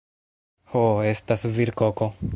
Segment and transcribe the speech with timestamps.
[0.71, 0.81] Ho,
[1.11, 2.13] estas virkoko